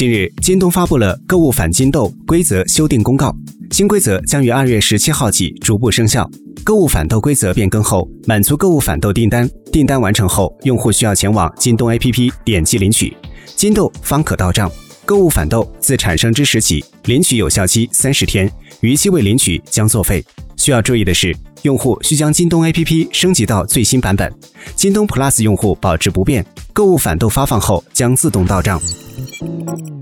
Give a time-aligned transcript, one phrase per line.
[0.00, 3.36] 近日，京东发布了购物返金豆规则修订公告，
[3.70, 6.26] 新规则将于二月十七号起逐步生效。
[6.64, 13.14] 购物返豆规则变更后，满足购物返豆订单，订单完成后，用户需要前往京东 APP 点击领取，
[13.54, 14.72] 金豆方可到账。
[15.04, 20.24] 购物返豆自产生之时起，领取有效期三十天，逾期未领取将作废。
[20.56, 24.32] 需要注意的是，用户需将京东 APP 升级到最新版本。
[24.74, 26.42] 京东 Plus 用户保持不变，
[26.72, 28.80] 购物返豆发放后将自动到账。
[29.40, 29.99] Música